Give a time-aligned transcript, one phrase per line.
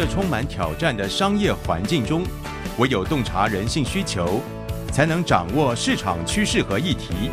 [0.00, 2.22] 这充满挑战的商业环境中，
[2.78, 4.40] 唯有洞察人性需求，
[4.92, 7.32] 才能掌握市场趋势和议题。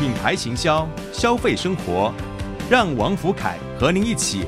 [0.00, 2.12] 品牌行销，消费生活。
[2.68, 4.44] 让王福凯和您一起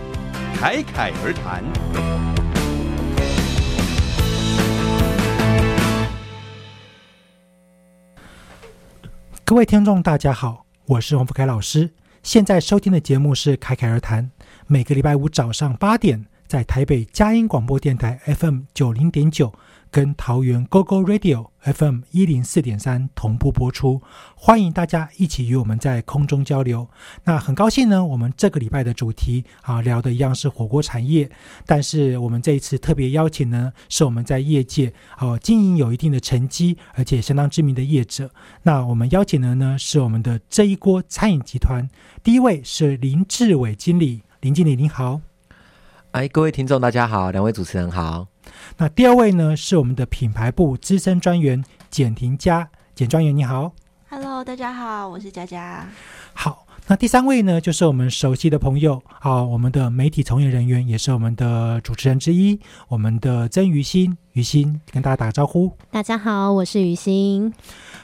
[0.56, 1.62] 侃侃而谈。
[9.44, 11.92] 各位听众，大家好，我是王福凯老师。
[12.24, 14.24] 现在收听的节目是《侃侃而谈》，
[14.72, 19.52] 每个礼拜五早上八点，在台北佳音广播电台 FM 九零点九。
[19.90, 24.00] 跟桃园 GO GO Radio FM 一零四点三同步播出，
[24.36, 26.88] 欢迎大家一起与我们在空中交流。
[27.24, 31.28] 那很高兴呢，我们这个礼拜的主题啊聊的一样是火锅产业，
[31.66, 38.30] 但是我们这一次特别邀请呢，是我们在业界哦经营有一定的成绩，而且相当知名的业者。
[38.62, 41.90] 那我们邀请的呢是我们的这一锅餐饮集团，
[42.22, 45.20] 第一位是林志伟经理，林经理您好。
[46.12, 48.26] 哎，各位听众大家好，两位主持人好。
[48.78, 53.74] 那第二位呢，是我们的品牌部资深专员简婷佳，简专员你好
[54.08, 55.86] ，Hello，大家好，我是佳佳。
[56.32, 62.58] 好，那第三位呢，就是我们熟悉的朋友，好，我们的媒体从业人员，也是我们的主持人之一，
[62.88, 65.70] 我们的曾于心，于心跟大家打个招呼。
[65.90, 67.52] 大家好，我是于心。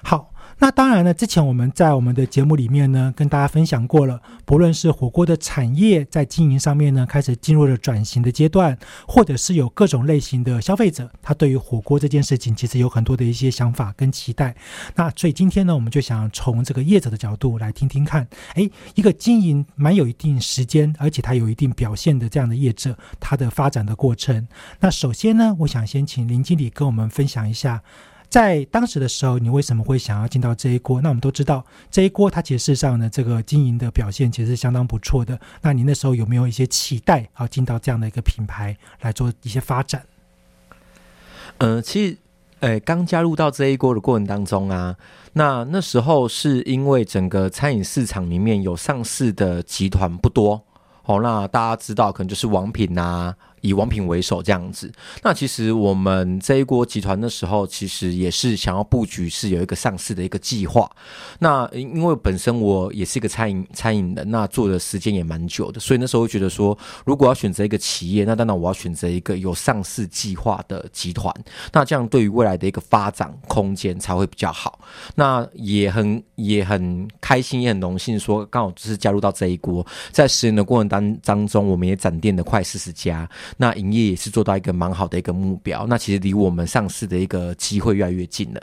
[0.02, 0.32] 好。
[0.58, 14.56] 那当然呢，之前我们在我们的节目里面呢，跟大家分享过了，不论是火锅的产业在经营上面呢，开始进入了转型的阶段，或者是有各种类型的消费者，他对于火锅这件事情其实有很多的一些想法跟期待。
[14.94, 24.48] 那所以今天呢，我们就想从这个业者的角度来听听看，哎，一个经营蛮有一定时间，而且它有一定表现的这样的业者，它的发展的过程。
[24.80, 27.82] 那首先呢，我想先请林经理跟我们分享一下。
[28.28, 31.00] 在当时的时候，你为什么会想要进到这一锅？
[31.00, 35.38] 那我们都知道，这一锅它其实上呢，这个经营的表现其实是相当不错的。
[35.62, 40.02] 那你那时候有没有一些期待啊，进到这样的一个品牌来做一些发展？
[41.58, 42.18] 嗯，其实，
[42.60, 44.96] 诶，刚加入到这一锅的过程当中啊，
[45.32, 50.62] 那那时候是因为整个餐饮市场里面有上市的集团不多，
[51.04, 53.34] 哦，那大家知道可能就是王品呐。
[53.66, 54.90] 以王品为首这样子，
[55.22, 60.90] 那其实我们这一锅集团的时候，其实也是想要布局，是有一个上市的一个计划。
[61.40, 71.34] 那因为本身我也是一个餐饮餐饮的，那做的时间也蛮久的，所以那时候会觉得说，如果要选择一个企业，那当然我要选择一个有上市计划的集团。
[71.72, 74.78] 那这样对于未来的一个发展空间才会比较好。
[75.16, 83.28] 那也很也很开心，也很荣幸说，刚好就是加入到这一锅，在十年的过程当当中，我们也展店的快四十家。
[83.56, 88.60] 那营业也是做到一个蛮好的一个目标，那其实离我们上市的一个机会越来越近了。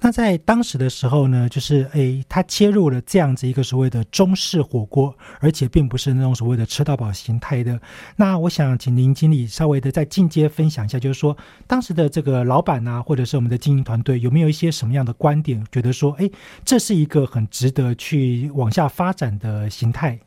[0.00, 7.80] 那在当时的时候呢，就是诶，他切入了这样子一个所谓的中式火锅，而且并不是那种所谓的吃到饱形态的。
[8.14, 11.36] 那我想请林经理稍微的再进阶分享一下，就是说
[11.66, 16.30] 当时的这个老板啊，或者是我们的经营团队，有没有一些什么样的观点，觉得说，诶，
[16.64, 20.20] 这是一个很值得去往下发展的形态。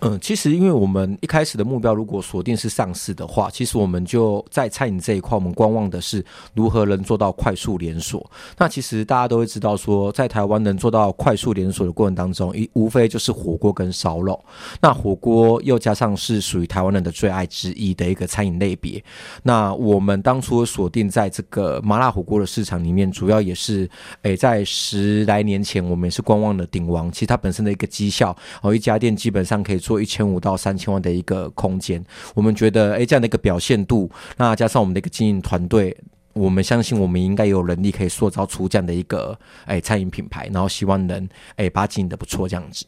[0.00, 6.22] 嗯，其实因为我们一开始的目标如果锁定是上市的话，其实我们就在餐饮这一块，我们观望的是
[6.52, 8.30] 如何能做到快速连锁。
[8.58, 14.38] 那其实大家都会知道说，在台湾能做到快速连锁的过程当中，一无非就是火锅跟烧肉。
[14.82, 19.02] 那火锅又加上是属于台湾人的最爱之一的一个餐饮类别。
[19.44, 23.88] 那我们当初锁定在这个麻辣火锅的市场里面，主要也是
[24.22, 27.10] 诶，在十来年前我们也是观望的鼎王。
[27.10, 29.80] 其实它本身的一个绩效，哦，一家店基本上可以。
[29.86, 32.04] 做一千五到三千万的一个空间，
[32.34, 35.96] 我们觉得，哎，这样的一个表现度，那加上我们的一个经营团队，
[36.32, 42.84] 我们相信我们应该有能力可以塑造出这样的一个哎餐饮品牌，然后希望能哎把它经营的不错这样子。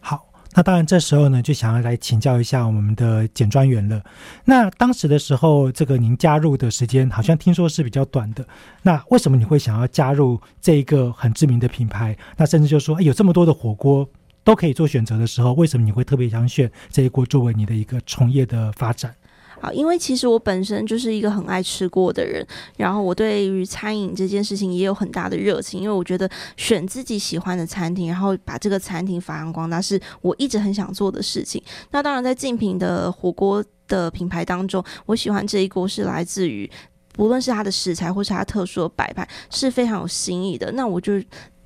[0.00, 4.02] 好，那当然这时候呢，就想要来请教一下我们的简专员了。
[4.46, 8.44] 那当时的时候，这个您加入的时间好像听说是比较短的，
[8.82, 12.16] 那为什么你会想要加入这一个很知名的品牌？
[12.36, 14.08] 那甚至就说，哎，有这么多的火锅。
[14.42, 19.14] 都可以做选择的时候，为什么你会特别想选这一锅作为你的一个从业的发展？
[19.60, 22.46] 啊，因为其实我本身就是一个很爱吃锅的人，
[22.78, 31.62] 然后我对于餐饮这件事情也有很大的热情，因为我觉得选自己喜欢的餐厅，然后把这个餐厅发扬光大，是我一直很想做的事情。
[31.90, 36.70] 那当然，在竞品的火锅的品牌当中，我喜欢这一锅是来自于。
[37.12, 40.70] 不论是它的食材，或是它特殊的摆盘，是非常有新意的。
[40.72, 41.20] 那我就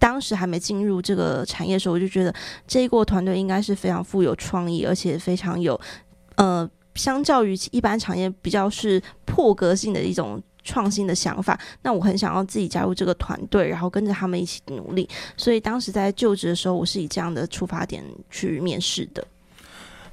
[0.05, 2.35] 当时还没进入这个产业的时候，我就觉得
[2.67, 5.81] 这一个团队应该是非常富有创意，而且非常有
[6.35, 11.59] 呃，相较于一般产业比较是破格性的一种创新的想法。
[11.81, 15.09] 那我很想要自己加入这个团队，然后跟着他们一起努力。
[15.39, 19.27] 所以当时在就职的时候，我是以这样的出发点去面试的。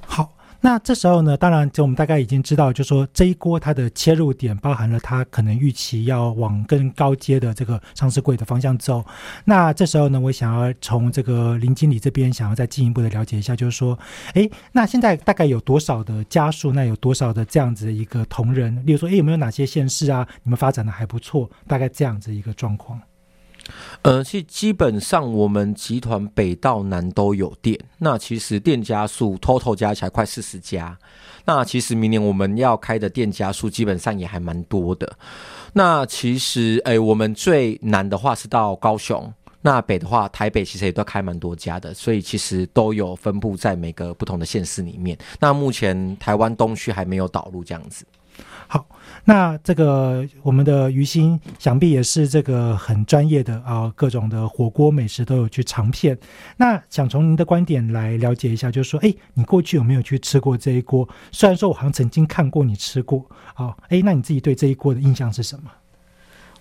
[0.07, 0.31] 好。
[0.63, 9.03] 那这时候呢，当然，就我们大概已经知道，就是说这一锅它的切入点包含了它可能预期要往更高阶的这个上市柜的方向走。
[9.43, 13.97] 那这时候呢，我想要从这个林经理这边想要再进一步的了解一下，就是说，
[14.35, 16.71] 哎，那现在大概有多少的家数？
[16.71, 18.75] 那有多少的这样子的一个同仁？
[18.85, 20.27] 例如说，哎，有没有哪些县市啊？
[20.43, 21.49] 你们发展的还不错？
[21.67, 23.01] 大概这样子一个状况。
[24.01, 30.97] 呃，其实基本上我们集团北到南都有店，那其实店家数 total 加起来快四十家。
[31.45, 35.11] 那其实明年我们要开的店家数基本上也还蛮多的。
[35.73, 39.31] 那其实，哎，我们最南的话是到高雄，
[39.61, 45.17] 那北的话台北其实也都开蛮多家的，所以其实都有分布在每个不同的县市里面。
[45.39, 48.05] 那目前台湾东区还没有导入这样子。
[48.73, 48.87] 好，
[49.25, 56.17] 那这个我们的于心想必也是这个很专业的啊，各种的火锅美食都有去尝遍。
[56.55, 61.05] 那想从您的观点来了解一下，就是说，哎，你过去有没有去吃过这一锅？
[61.33, 63.25] 虽然说我好像曾经看过你吃过，
[63.57, 65.69] 哦，哎，那你自己对这一锅的印象是什么？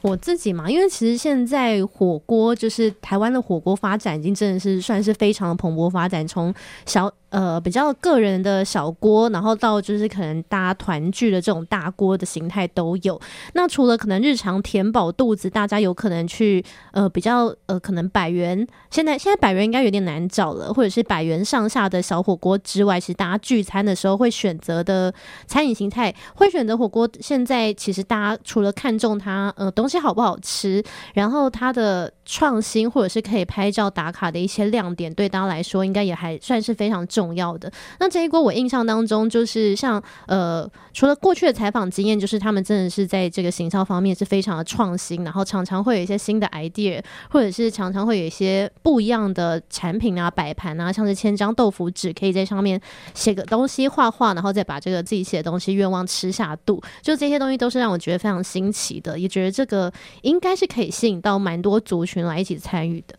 [0.00, 6.52] 我自己嘛，因为其实现在火锅就是台湾的火锅发展已经真的是算是非常的蓬勃发展，从
[6.86, 7.08] 小。
[7.30, 13.20] 呃，比较个人的小锅，然后到就是可能大家团聚的这种大锅的形态都有。
[13.54, 25.12] 那除了可能日常填饱肚子，大家有可能去呃比较呃可能百元，现在现在百元应该有点难找了，或者是百元上下的小火锅之外，其实大家聚餐的时候会选择的
[25.46, 27.08] 餐饮形态，会选择火锅。
[27.20, 30.82] 现在其实大家除了看重它呃东西好不好吃，
[31.14, 37.30] 然后它的创新或者是可以拍照打卡的一些亮点，对大家来说应该也还算是非常重。
[37.34, 52.80] 要的那这一锅，我印象当中就是像呃，除了过去的采访经验，就是他们真的是在这个行销方面是非常的创新，然后常常会有一些新的 idea，或者是常常会有一些不一样的产品啊、摆盘啊，像是千张豆腐纸，可以在上面
[53.14, 59.92] 写个东西、画画，然后再把这个自己写的东西愿望吃下肚，就这些东西都是让我觉得非常新奇的，也觉得这个
[60.22, 63.18] 应该是可以吸引到蛮多族群来一起参与的。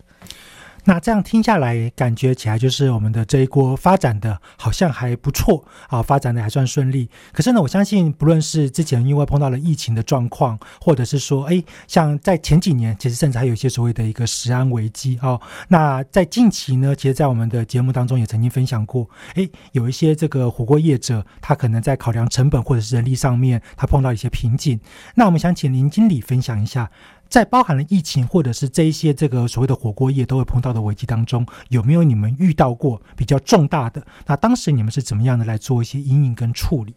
[0.85, 7.07] 那这样听下来，感觉起来就是我们的这一锅发展的好像还不错啊，发展的还算顺利。
[7.31, 15.39] 可是呢，我相信不论是之前因为碰到了疫情的状况，或者是说，哎，像在前几年，其实甚至还有一些所谓的一个食安危机哦。
[15.67, 24.79] 那在近期呢，其实，在我们的节目当中也曾经分享过，哎，有一些这个火锅业者，他可能在考量成本或者是人力上面，他碰到一些瓶颈。
[25.13, 26.89] 那我们想请林经理分享一下。
[27.31, 34.05] 在包含了疫情或者是这一些这个所谓的火锅业都会碰到的危机当中，有没有你们遇到过比较重大的？
[34.27, 36.93] 那当时你们是怎么样的来做一些阴影跟处理？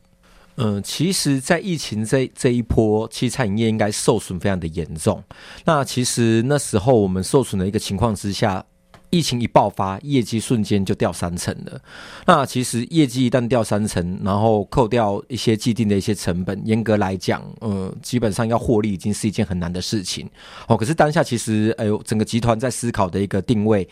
[0.57, 5.23] 嗯，其实，在疫情这这一波，其实餐饮业应该受损非常的严重。
[5.65, 8.65] 那其实那时候我们受损的一个情况之下。
[9.15, 11.81] 疫情一爆发，业绩瞬间就掉三成了。
[12.27, 20.29] 那其实业绩一旦掉三成，然后扣掉一些既定的一些成本，严格来讲，呃，基本上要获利已经是一件很难的事情。
[20.67, 23.89] 哦，可是当下其实，哎呦，整个集团在思考的一个定位，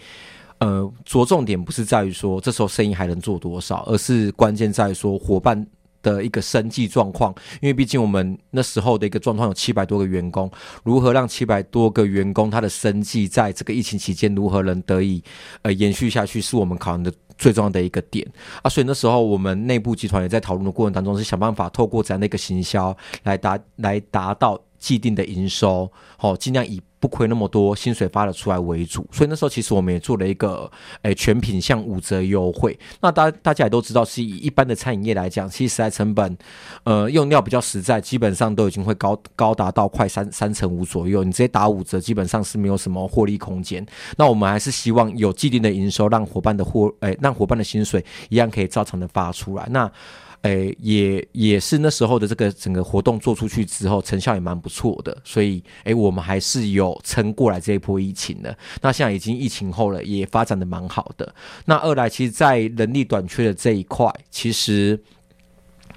[0.58, 5.64] 呃，着重点不是在于说这时候生意还能做多少，而是关键在于说伙伴。
[6.02, 10.50] 的一个生计状况，因为毕竟我们那时候的一个状况有七百多个员工，
[10.82, 15.22] 如何让七百多个员工他的生计在这个疫情期间如何能得以
[15.62, 18.26] 呃延续下去，是我们考量的最重要的一个点
[18.62, 18.68] 啊。
[18.68, 26.80] 所以那时候我们内部集团也在讨论的过程当中，是想办法透过这样的一个行销来达来达到既定的营收，好，尽量以。
[27.02, 30.70] 不亏那么多，薪水发了出来为主，所以那时候其实我们也做了一个，
[31.02, 32.78] 诶，全品项五折优惠。
[33.00, 36.38] 那大大家也都知道，是以一般的餐饮业来讲，其实食材成本，
[36.84, 41.24] 呃，用料比较实在，基本上都已经会高高达到快三三成五左右。
[41.24, 43.84] 你直接打五折，基本上是没有什么获利空间。
[44.16, 49.66] 那我们还是希望有既定的营收，让伙伴的货，诶，让伙伴的薪水一样可以照常的发出来。
[49.70, 49.90] 那
[50.42, 58.56] 诶，也也是那时候的这个整个活动做出去之后，成效也蛮不错的，所以诶，我们还是有撑过来这一波疫情的。
[58.80, 61.34] 那现在已经疫情后了，也发展的蛮好的。
[61.66, 65.00] 那二来，其实，在人力短缺的这一块，其实。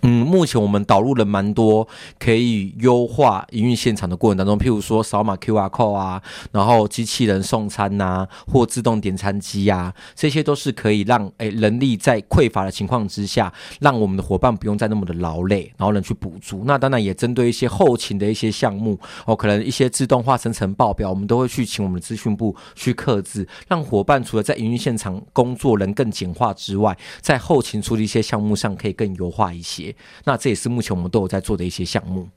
[0.07, 1.87] 嗯，目前我们导入了蛮多
[2.19, 6.21] 可以优化营运现场的过程当中，譬如说扫码 QR code 啊，
[6.51, 16.61] 然后机器人送餐呐、或自动点餐机啊，这些都是可以让诶人力在匮乏的情况之下，让我们的伙伴不用再那么的劳累，然后能去补足。
[16.67, 29.94] 那当然也针对一些后勤的一些项目哦，可能一些自动化生成报表，我们都会去请我们的资讯部去刻字，让伙伴除了在营运现场工作能更简化之外，在后勤处理一些项目上可以更优化一些。
[30.23, 32.29] 那这也是目前我们都有在做的一些项目。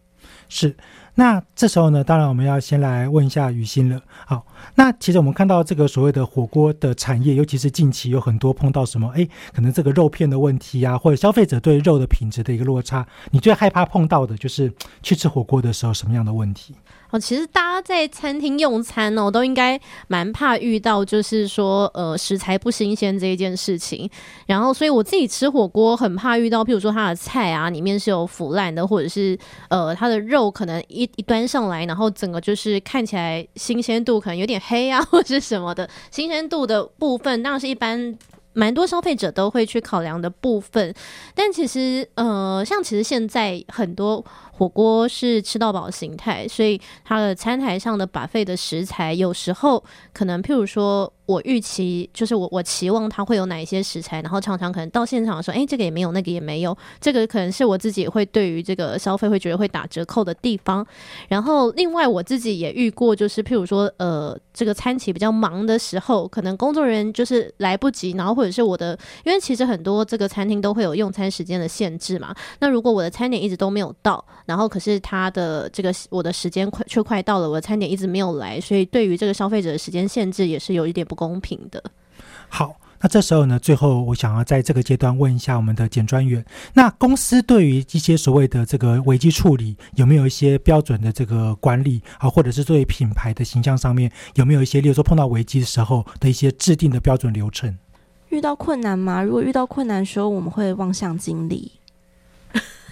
[0.50, 0.74] 是，
[1.14, 4.00] 那这时候呢，当然我们要先来问一下雨欣了。
[4.26, 4.46] 好，
[4.76, 14.72] 那其实我们看到这个所谓的火锅的产业，尤其是近期有很多碰到什么，哎，可能这个肉片的问题啊，或者消费者对肉的品质的一个落差，你最害怕碰到的就是
[15.02, 16.74] 去吃火锅的时候什么样的问题？
[17.10, 24.08] 哦，其实大家在餐厅用餐哦，都应该蛮怕遇到，就是说，呃，食材不新鲜这一件事情。
[24.46, 29.38] 然后，所以我自己吃火锅很怕遇到，譬如说它的菜啊，里面是有腐烂的，或者是
[29.70, 35.88] 呃，它的肉可能一一端上来，然后整个就是看起来新鲜度可能有点黑啊，或者是什么的。
[36.10, 38.14] 新鲜度的部分，当然是一般
[38.52, 40.94] 蛮多消费者都会去考量的部分。
[41.34, 44.22] 但其实，呃，像其实现在很多。
[44.58, 51.12] 火锅是吃到饱形态，所以它的餐台上的把费的食材，有时候可能譬如说。
[51.28, 60.86] 我预期就是我我期望它会有哪一些食材，然后常常可能到现场的时候，哎，这个也没有，那个也没有，这个可能是我自己会对于这个消费会觉得会打折扣的地方。
[61.28, 72.34] 然后另外我自己也遇过，就是譬如说，呃，这个餐期比较忙的时候，可能工作人员就是来不及，然后或者是我的，因为其实很多这个餐厅都会有用餐时间的限制嘛。
[72.60, 81.18] 那如果我的餐点一直都没有到，然后可是他的这个我的时间快却快到了，我的餐点一直没有来，所以对于这个消费者的时间限制也是有一点不。
[81.18, 81.82] 公平的。
[82.48, 97.76] 好，那这时候呢，最后我想要在这个阶段问一下我们的检专员，那公司对于一些所谓的这个危机处理，有没有一些标准的这个管理啊，或者是作为品牌的形象上面，有没有一些，例如说碰到危机的时候的一些制定的标准流程？
[98.28, 99.20] 遇到困难吗？
[99.20, 101.72] 如果遇到困难的时候，我们会望向经理。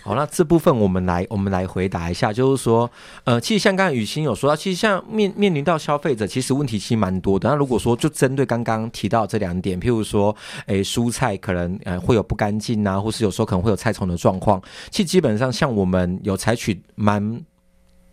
[0.07, 2.89] 好，那这部分我们来，我们来回答一下，就是说，
[3.25, 7.49] 呃，其实像刚刚雨欣有说到，其实像面面临到消费者，其实问题其实蛮多的。
[7.49, 10.35] 那如果说就针对刚刚提到这两点，譬如说，
[10.67, 17.45] 诶，蔬菜可能呃会有不干净啊，或是有时候可能会有菜虫的状况，其实基本上像我们有采取蛮。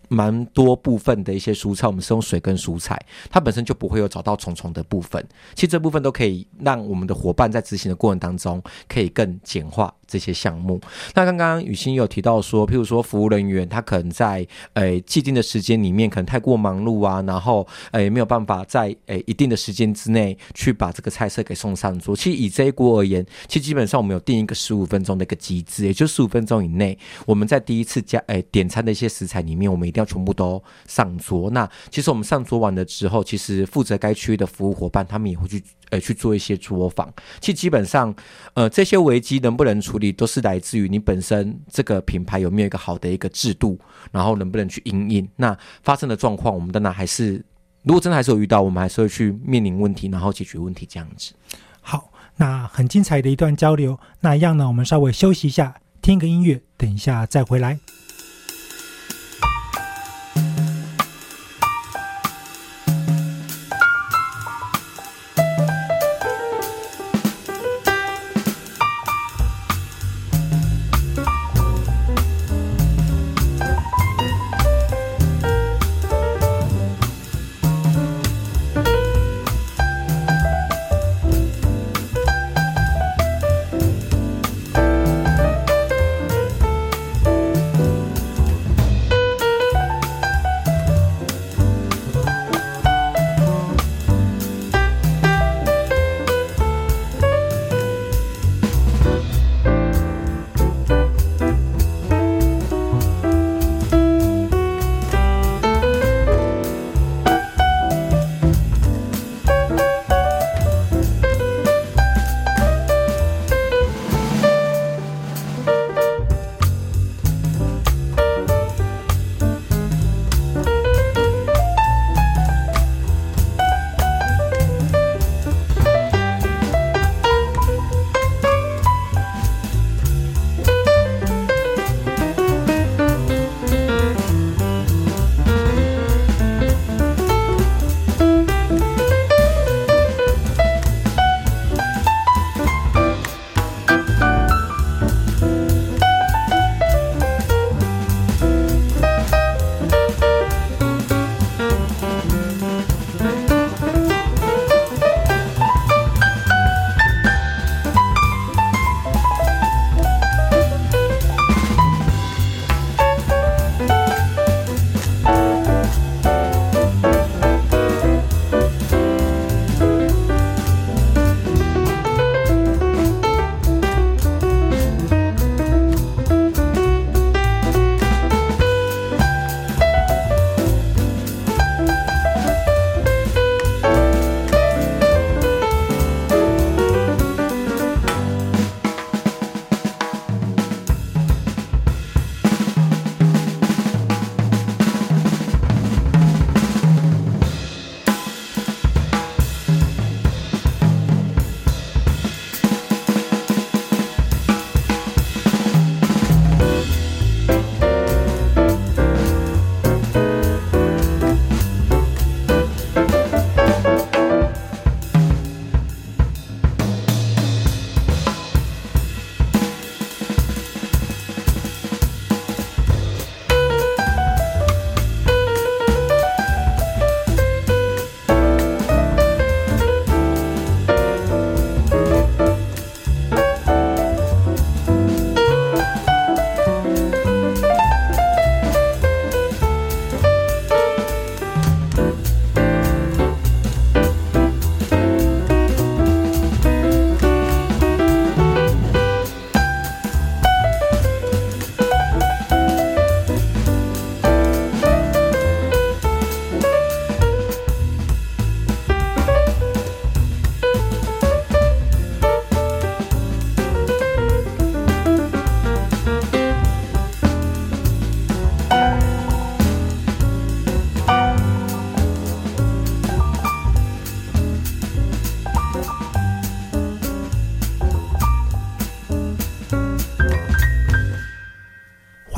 [0.09, 2.99] 蛮多部分的一些蔬菜，我们是用水跟蔬菜，
[3.31, 5.25] 它本身就不会有找到虫虫的部分。
[5.55, 10.79] 其实这部分都可以让我们的伙伴在执行的过程当中，可以更简化这些项目。
[11.15, 22.15] 那刚刚雨欣有提到说，譬如说服务人员他可能在诶既定的时间里面可能太过忙碌啊，然后诶没有办法在诶一定的时间之内去把这个菜色给送上桌。
[22.15, 30.05] 其实以这一锅而言，其实基本上我们有定一个十五分钟的一个机制，也就十五分钟以内，我们在第一次加诶点餐的一些食材里面，我们一定要。
[30.13, 31.49] 全部都上桌。
[31.49, 37.11] 那其实我们上桌完了之后，其实负责该区域的服务伙伴，他们也会去呃去做一些作坊。
[37.39, 38.13] 其实基本上，
[38.53, 43.79] 呃，这些危机能不能处理，都是来自于你本身这个品牌有没有一个好的一个制度，
[44.11, 45.27] 然后能不能去应应。
[45.35, 47.43] 那发生的状况，我们当然还是，
[47.83, 51.33] 如果真的还是有遇到，我们还是会去面临问题，然后解决问题这样子。
[51.81, 53.99] 好，那很精彩的一段交流。
[54.21, 57.79] 那一样呢，我们稍微休息一下，听个音乐，等一下再回来。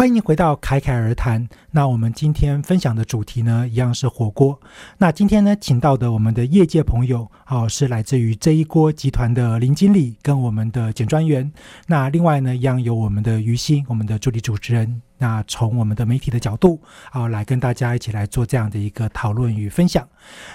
[0.06, 1.50] 欢迎回到侃侃而谈。
[1.72, 4.62] 那我们今天分享的主题呢，一样是火锅。
[5.00, 11.52] 那今天呢，请到的我们的业界朋友，哦，是来自于这一锅集团的林经理跟我们的简专员。
[11.88, 15.02] 那另外呢，一样有我们的于心，我们的助理主持人。
[15.18, 20.08] 那从我们的媒体的角度啊，来跟大家一起来做这样的一个讨论与分享。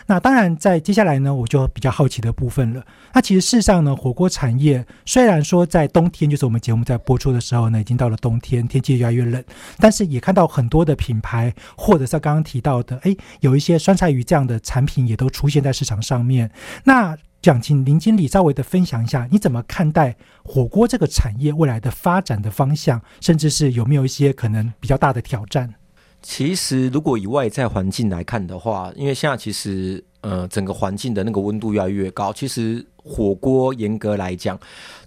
[0.06, 2.84] 那当然，在接下来呢，我就比较好奇的部分了。
[3.12, 9.42] 那其实事实上呢，火锅产业虽然说在冬天，就是我们节目在播出的时候呢，已经到了冬天，天气越来越冷，
[9.78, 16.50] 但是也看到很多的品牌，或者是刚刚提到的，哎，有一些酸菜鱼这样的产品也都出现在市场上面。
[16.84, 25.74] 那想，请林经理稍微的分享一下，你怎么看待火锅这个产业未来的发展的方向，甚至是有没有一些可能比较大的挑战？
[26.20, 34.58] 其实，如果以外在环境来看的话，因为现在其实呃整个环境的那个温度越来越高，其实火锅严格来讲，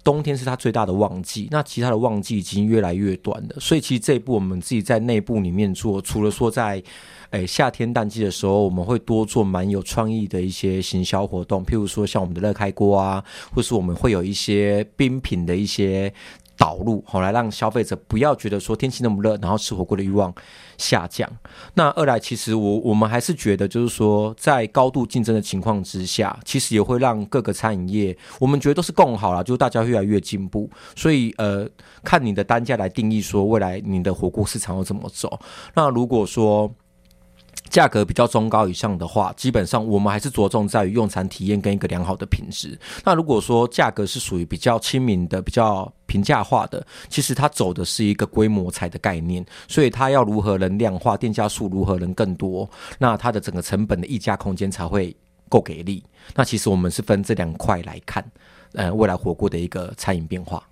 [0.03, 3.55] 冬天是它最大的旺季，那其他的旺季已经越来越短了。
[3.59, 6.81] 所以，其实这一步我们自己在内部里面做，除了说在
[7.31, 16.13] 诶，夏天淡季的时候，我们会多做蛮有创意的一些行销活动，譬如说像我们的热开锅啊，或是我们会有一些冰品的一些
[16.57, 20.33] 导入，好来让消费者不要觉得说天气那么热，然后吃火锅的欲望
[20.77, 21.29] 下降。
[21.73, 30.69] 那二来，其实我我们还是觉得，就是说在高度竞争的情况之下，其实也会让各个餐饮业，我们觉得都是共好了，就大家越来越进步。
[30.95, 31.67] 所以呃，
[32.03, 35.39] 看你的单价来定义说未来你的火锅市场要怎么走。
[35.73, 36.73] 那如果说
[37.73, 42.79] 价格比较中高以上的话，基本上我们还是着重在于用餐体验跟一个良好的品质。
[43.03, 55.15] 那如果说价格是属于比较亲民的、比较平价化的，其实它走的是一个规模菜的概念，所以它要如何能量化，店家数如何能更多，那它的整个成本的溢价空间才会
[55.49, 56.03] 够给力。
[56.35, 58.23] 那其实我们是分这两块来看，
[58.73, 60.63] 呃，未来火锅的一个餐饮变化。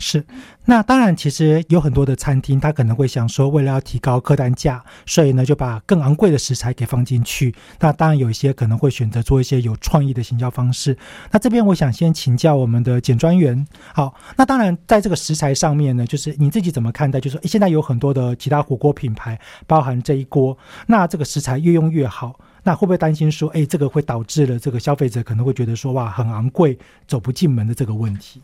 [0.00, 0.24] 是，
[0.66, 7.52] 那当然，其实有很多的餐厅，他可能会想说，为了要提高客单价，所以呢，就把更昂贵的食材给放进去。
[7.80, 10.96] 那当然，有一些可能会选择做一些有创意的行销方式。
[11.32, 13.66] 那这边我想先请教我们的简专员。
[13.92, 17.18] 好，那当然，在这个食材上面呢，就是你自己怎么看待？
[17.18, 20.56] 就是说，现在有很多的其他火锅品牌，包含这一锅，
[20.86, 28.40] 那这个食材越用越好，那会不会担心说，哎，这个会导致了这个消费者可能会觉得说，哇，很昂贵，走不进门的这个问题？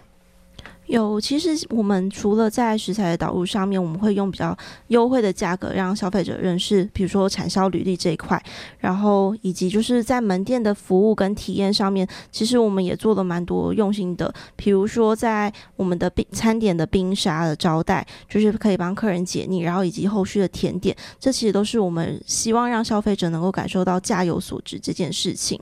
[0.86, 4.56] 有，其实我们除了在食材的导入上面，我们会用比较
[4.88, 8.40] 优惠的价格让消费者认识，比如说产销履历这一块，
[8.78, 25.58] 然后以及就是在门店的服务跟体验上面，其实我们也做了蛮多用心的，比如说在我们的冰餐点的冰沙的招待，就是可以帮客人解腻，然后以及后续的甜点，这其实都是我们希望让消费者能够感受到价有所值这件事情。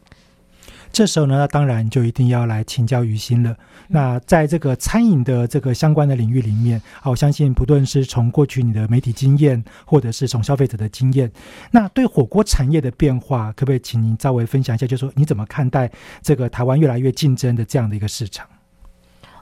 [0.92, 3.56] 这时候呢，那当然就一定要来请教于心了。
[3.88, 11.32] 那在这个餐饮的这个相关的领域里面，啊，我相信不论是从过去你的媒体经验，或者是从消费者的经验，
[11.70, 14.86] 那对火锅产业的变化，可不可以请您稍微分享一下？
[14.86, 18.46] 就是说你怎么看待这个台湾越来越竞争的这样的一个市场？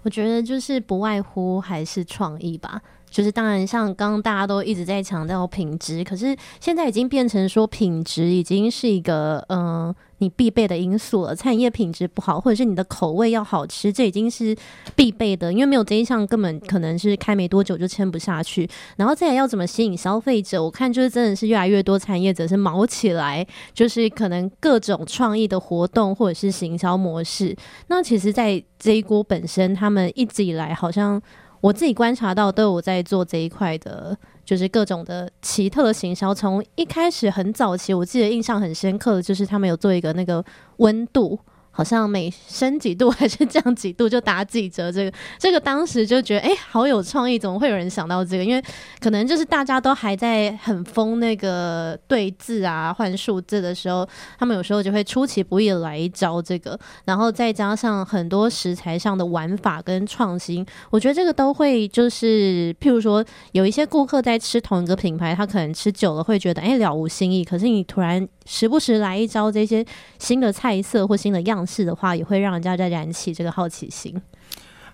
[0.03, 2.81] 我觉得就是不外乎还是创意吧。
[3.11, 11.35] 就是当然，像刚刚大家都一直在强调品质，可是现在已经变成说品质已经是一个嗯你必备的因素了。
[11.35, 14.57] 餐饮业品质不好，或者是你的口味要好吃，这已经是
[14.95, 18.69] 必备的，因为没有这一项，根本可能是开没多久就撑不下去。
[18.97, 20.63] 然后再要怎么吸引消费者？
[20.63, 23.45] 我看就是真的是越来越多产业者是毛起来，
[23.75, 27.57] 就是可能各种创意的活动或者是行销模式。
[27.89, 31.21] 那其实，在这一锅本身，他们一直以来好像。
[31.61, 36.33] 我自己观察到，都有在做这一块的，就是各种的奇特的行销。
[36.33, 40.45] 从一开始很早期，我记得印象很深刻的就是他们有做一个那个
[40.79, 41.39] 温度。
[41.81, 48.45] 好像每升几度还是降几度就打几折，这个这个当时就觉得哎，好有创意，怎么会有人想到这个？
[48.45, 48.63] 因为
[49.01, 54.07] 可能就是大家都还在很疯那个对字啊、换数字的时候，
[54.39, 69.83] 他们有时候就会出其不意来一招这个，然后再加上很多食材上的玩法跟创新，我觉得这个都会就是，譬如说有一些顾客在吃同一个品牌，他可能吃久了会觉得哎了无新意，可是你突然时不时来一招这些
[70.19, 71.67] 新的菜色或新的样。
[71.71, 74.21] 是的话，也会让人家再燃起这个好奇心。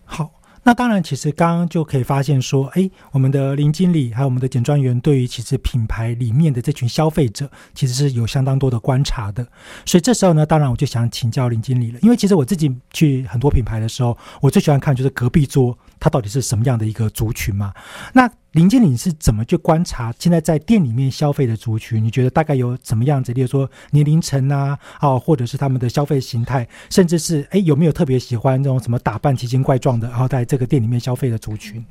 [0.05, 0.31] 好，
[0.65, 9.47] 那当然，其实刚刚就可以发现说，哎，我们的林经理还有我们的检专员，对于其实品牌里面的这群消费者，其实是有相当多的观察的。
[9.87, 15.77] 所以这时候呢，当然我就想请教林经理了，因为其实我自己去很多品牌的时候，我最喜欢看就是隔壁桌。
[15.99, 17.73] 他到底是什么样的一个族群嘛？
[18.13, 22.03] 那林经理是怎么去观察现在在店里面消费的族群？
[22.03, 23.33] 你觉得大概有怎么样子？
[23.33, 31.85] 例如说年龄层啊，哦，或者是他们的消费形态，甚至是哎有没有特别喜欢那种什么打扮奇形怪状的，然后在这个店里面消费的族群？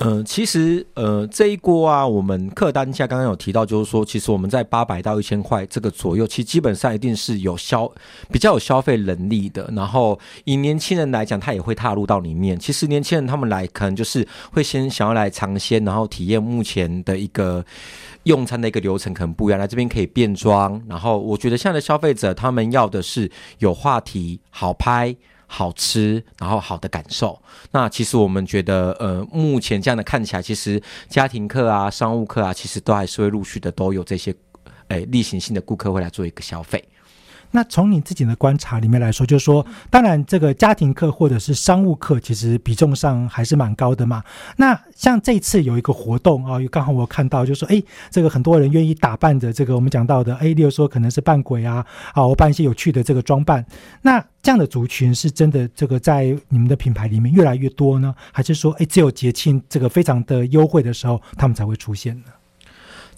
[0.00, 7.86] 呃，其实呃这一锅啊，我们客单价刚刚有提到，就是说，其实我们在八百到一千块这个左右，其实基本上一定是有消
[8.32, 9.70] 比较有消费能力的。
[9.76, 12.58] 然后以年轻人来讲，他也会踏入到里面。
[12.58, 17.62] 其实年轻人他们来，可能就是会先想要来尝鲜，然后体验目前的一个
[18.22, 19.60] 用餐的一个流程，可能不一样。
[19.60, 25.14] 来这边可以变装，然后我觉得现在的消费者他们要的是有话题、好拍。
[25.52, 27.36] 好吃，然后好的感受。
[27.72, 34.32] 那其实我们觉得，呃，目前这样的看起来，其实家庭客啊、商务客啊，其实都还是会陆续的都有这些，
[34.88, 36.82] 诶，例行性的顾客会来做一个消费。
[37.52, 44.22] 那从你自己的观察里面来说，就是说，当然这个家庭课或者是商务课，其实比重上还是蛮高的嘛。
[44.56, 51.84] 那像这次有一个活动啊，刚好我看到，就说，哎，这个很多人愿意打扮的这个我们讲到的，哎，例如说可能是扮鬼啊，
[52.14, 53.64] 啊，我扮一些有趣的这个装扮。
[54.02, 62.24] 那这样的族群是真的这个在你们的品牌里面越来越多呢，还是说，哎，只有节庆这个非常的优惠的时候，他们才会出现呢？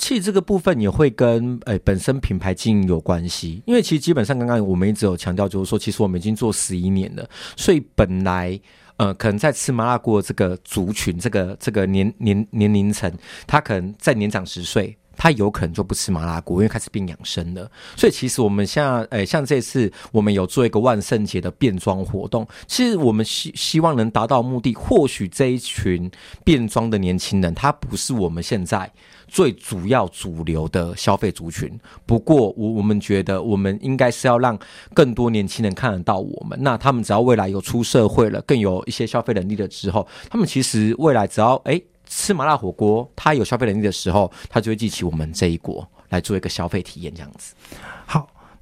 [0.02, 7.24] 其实这个部分也会跟诶本身品牌经营有关系，因为其实基本上刚刚我们一直有强调，就是说其实我们已经做十一年了，
[7.56, 8.60] 所以本来
[8.96, 13.08] 呃可能在吃麻辣锅这个族群，这个这个年年年龄层，
[13.46, 17.70] 他可能在年长十岁，他有可能就不吃麻辣锅，因为开始变养生了。
[17.96, 26.10] 所以其实我们像诶像这次我们有做一个万圣节的变装活动，其实我们希希望能达到目的，或许这一群
[26.42, 28.92] 变装的年轻人，他不是我们现在。
[29.32, 34.58] 最主要主流的消费族群，不过我我们觉得，我们应该是要让
[34.92, 36.58] 更多年轻人看得到我们。
[36.62, 47.54] 那他们只要未来有出社会了，更有一些消费能力的时候，他们其实未来只要哎吃麻辣火锅，他有消费能力的时候，他就会记起我们这一国来做一个消费体验，这样子。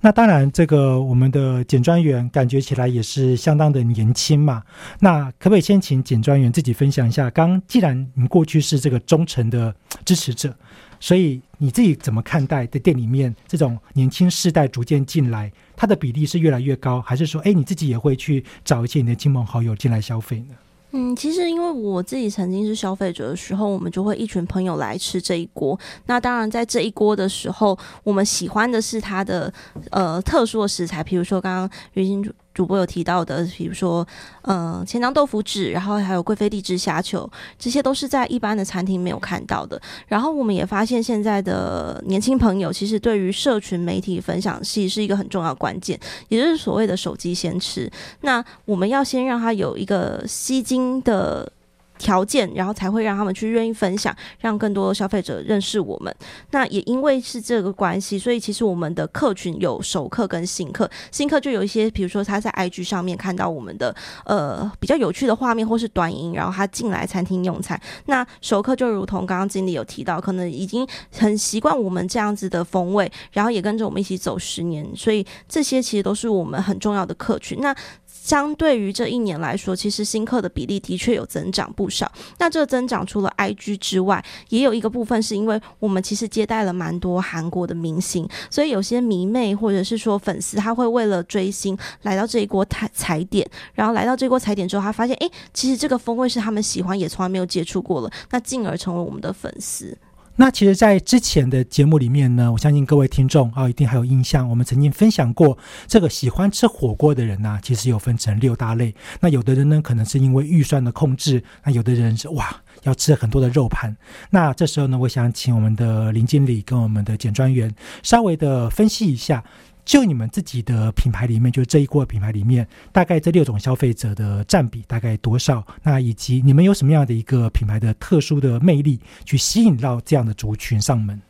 [0.03, 4.63] 那当然，这个我们的简专员感觉起来也是相当的年轻嘛。
[5.01, 7.29] 那可不可以先请简专员自己分享一下？
[7.31, 10.55] 刚既然你过去是这个忠诚的支持者，
[10.99, 20.55] 所以你自己怎么看待在店里面这种年轻世代逐渐进来，它的比例是越来越高，还是说，哎，你自己也会去找一些你的亲朋好友进来消费呢？
[20.93, 25.79] 嗯，其实因为我自己曾经是消费者的时候，我们就会一群朋友来吃这一锅。
[26.07, 29.53] 那当然，在这一锅的时候，我们喜欢的是它的
[29.91, 32.33] 呃特殊的食材，比如说刚刚云心。
[32.61, 34.07] 主播有提到的，比如说，
[34.43, 37.27] 呃，千张豆腐纸，然后还有贵妃荔枝虾球，
[37.59, 39.81] 这些都是在一般的餐厅没有看到的。
[40.07, 47.91] 然后我们也发现，现在的年轻朋友其实对于社群媒体分享系是一个很重要关键，也就是所谓的手机先吃。
[48.21, 51.51] 那我们要先让他有一个吸睛的。
[52.01, 56.13] 条件，然后才会让他们去愿意分享，让更多消费者认识我们。
[56.51, 60.91] 那也因为是这个关系，所以其实我们的客群有熟客跟新客。
[61.13, 67.79] 新客就有一些，比如说他在 IG 上面看到我们的呃比较有趣的画面或是短音，然后他进来餐厅用餐。
[68.07, 77.61] 那熟客就如同刚刚经理有提到，可能已经很习惯我们这样子的风味，然后也跟着我们一起走十年，所以这些其实都是我们很重要的客群。
[77.61, 77.75] 那
[78.23, 82.11] 相对于这一年来说，其实新客的比例的确有增长不少。
[82.39, 99.97] 那这个增长除了 IG 之外，也有一个部分是因为我们其实接待了蛮多韩国的明星，所以有些迷妹或者是说粉丝，他会为了追星来到这一锅踩踩点，然后来到这锅踩点之后，他发现，哎，其实这个风味是他们喜欢，也从来没有接触过了，那进而成为我们的粉丝。
[100.41, 104.49] 那其实，在之前的节目里面呢，我相信各位听众啊，一定还有印象。
[104.49, 108.95] 我们曾经分享过，这个喜欢吃火锅的人呢，其实有分成六大类。
[109.21, 113.95] 那有的人呢，可能是因为预算的控制；那有的人是哇，要吃很多的肉盘。
[114.31, 117.71] 那这时候呢，我想请我们的林经理跟我们的简专员
[118.03, 119.45] 稍微的分析一下。
[119.85, 125.67] 就你们自己的品牌里面，就这一锅品牌里面，大概这六种消费者的占比大概多少？
[125.83, 131.21] 那以及你们有什么样的一个品牌的特殊的魅力，去吸引到这样的族群上门？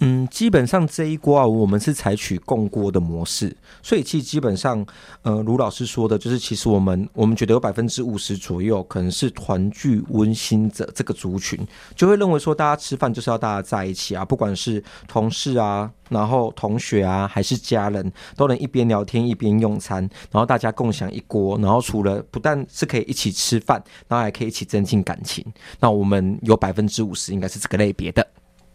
[0.00, 4.84] 嗯，基本上这一锅啊，我们是采取共锅的模式，所以其实基本上，
[5.22, 11.56] 呃，卢老师说的，就是其实我们我们觉得有百分之五十左右可能是团聚温馨者这个族群，
[11.94, 20.02] 就会认为说大家吃饭就是要大家在一起啊，不管是同事啊，然后同学啊，还是家人，都能一边聊天一边用餐，
[20.32, 25.44] 然后大家共享一锅，然后除了不但是可以一起吃饭，然后还可以一起增进感情。
[25.78, 28.26] 那我们有百分之五十应该是这个类别的。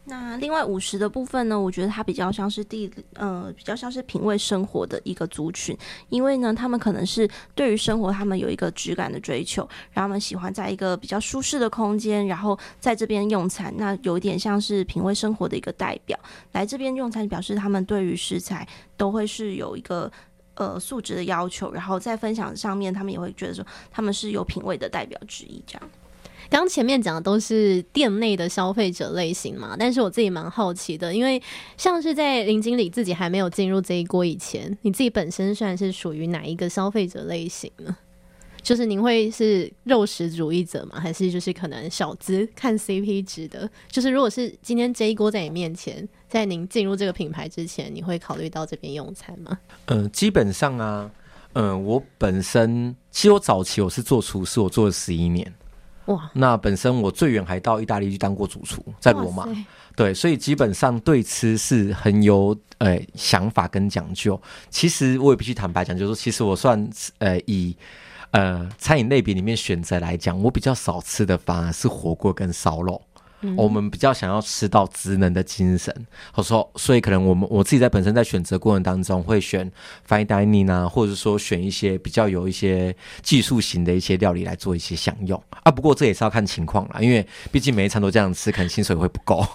[0.10, 1.60] 那另外五十的部分呢？
[1.60, 16.17] 我觉得它比较像是地，呃，比较像是品味生活的一个族群，因为呢，他们可能是对于生活，他们有一个质感的追求，然后他们喜欢在一个比较舒适的空间，然后在这边用餐，那有一点像是品味生活的一个代表。
[16.54, 18.65] 来这边用餐，表示他们对于食材
[18.96, 20.10] 都会是有一个
[20.54, 25.89] 呃素质的要求，然后在分享上面，他们也会觉得说他们是有品味的代表之一，这样。
[26.49, 31.41] 刚前面讲的都是店内的消费者类型嘛，但是我自己蛮好奇的，因为
[31.77, 37.95] 像是在林经理自己还没有进入这一锅以前，你自己本身算是属于哪一个消费者类型呢？
[38.63, 40.99] 就是您会是肉食主义者吗？
[40.99, 43.69] 还是就是可能小资看 CP 值的？
[43.89, 49.57] 就是如果是今天这一锅在你面前，在您进入这个品牌之前，你会考虑到这边用餐吗？
[49.86, 51.10] 嗯，基本上啊，
[51.53, 55.53] 嗯，我本身其实我早期我是做厨师，我做了十一年。
[56.08, 59.48] 哇，那本身我最远还到意大利去当过主厨，在罗马
[59.96, 64.39] 对，所以基本上对吃是很有呃想法跟讲究。
[64.70, 67.76] 其实我也必须坦白讲，就是说，其实我算呃以
[68.32, 73.02] 呃餐饮类别里面选择来讲，我比较少吃的反而是火锅跟烧肉。
[73.56, 75.93] 我们比较想要吃到职能的精神，
[76.32, 79.71] 或者说，所以可能我们我自己在本身在选择过程当中会选
[80.08, 85.71] fine dining 啊，或者说选一些比较有一些技术型的一些料理来做一些享用啊。
[85.71, 89.45] 不过这也是要看情况啦，因为毕竟每一餐都这样吃，可能薪水会不够。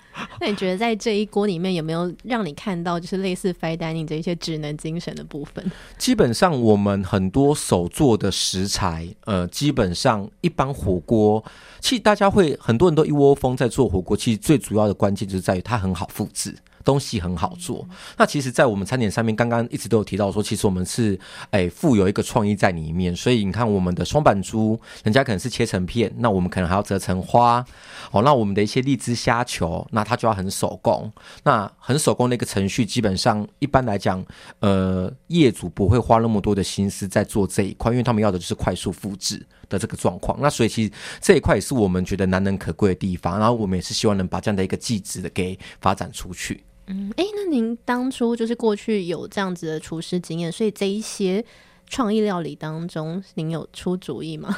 [0.40, 5.64] 那你觉得在这一锅里面有没有让你看到就是类似 fine dining 这一些职能精神的部分？
[5.98, 11.42] 基本上我们很多手做的食材，呃，基本上一般火锅，
[11.80, 16.54] 其实大家会很多人都一窝蜂在做火锅，其实最主要的关键就是在于它很好复制。
[16.84, 17.86] 东西很好做，
[18.18, 21.16] 那其实，在我们餐点上面，刚刚一直都有提到说，其实我们是
[21.52, 27.64] 诶富有一个创意在里面，所以你看我们的双板猪，人家可能是切成片，那我们可能还要折成花，
[28.10, 31.08] 哦，那我们的一些荔枝虾球，那它就要很手工，
[31.44, 34.20] 那很手工的一个程序，基本上一般来讲，
[34.58, 39.46] 呃，业主不会花那么多的心思在做这一块，因为他们要的就是快速复制。
[39.72, 40.38] 的这个状况。
[40.40, 46.62] 那所以其实这一块也是我们觉得难能可贵的地方，然后我们也是希望能把这样的一个技职的给发展出去。
[46.88, 51.44] 嗯，哎，那您当初就是过去有这样子的厨师经验，所以这一些
[51.88, 54.56] 创意料理当中，您有出主意吗？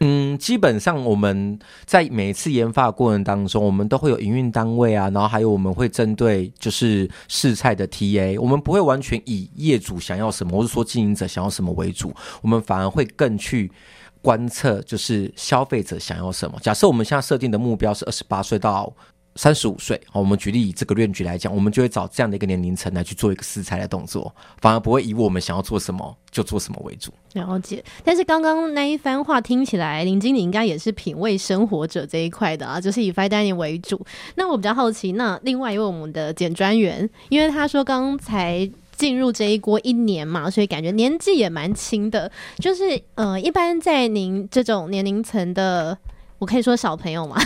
[0.00, 13.70] 嗯，基本上我们在每一次研发过程当中，我们都会有营运单位啊，然后还有我们会针对就是试菜的 TA，我们不会完全以业主想要什么，或是说经营者想要什么为主，我们反而会更去
[14.24, 16.58] 观测就是消费者想要什么。
[16.62, 18.90] 假设我们现在设定的目标是二十八岁到
[19.36, 27.12] 三十五岁，好，我们举例以这个论据来讲，我们就会找这样的一个年龄层来去做一个试菜的动作，反而不会以我们想要做什么就做什么为主。
[27.34, 34.00] 了解，但是刚刚那一番话听起来，林经理应该也是品味生活者这一块的啊，就是以 fine dining 为主。
[34.36, 42.30] 那我比较好奇，那另外一位我们的简专员，因为他说刚才进入这一锅一年嘛，所以感觉年纪也蛮轻的。
[42.58, 45.96] 就是呃，一般在您这种年龄层的，
[46.38, 47.36] 我可以说小朋友嘛，